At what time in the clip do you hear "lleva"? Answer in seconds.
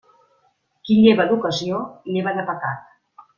1.01-1.27, 2.17-2.35